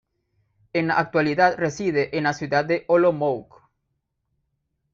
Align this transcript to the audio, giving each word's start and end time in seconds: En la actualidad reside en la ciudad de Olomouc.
En 0.73 0.87
la 0.87 0.95
actualidad 0.97 1.57
reside 1.59 2.09
en 2.17 2.23
la 2.23 2.33
ciudad 2.33 2.65
de 2.65 2.85
Olomouc. 2.87 3.53